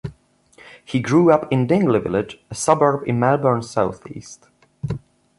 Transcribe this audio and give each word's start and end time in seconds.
He 0.83 0.99
grew 0.99 1.31
up 1.31 1.47
in 1.53 1.67
Dingley 1.67 1.99
Village, 1.99 2.39
a 2.49 2.55
suburb 2.55 3.07
in 3.07 3.19
Melbourne's 3.19 3.69
South-East. 3.69 4.47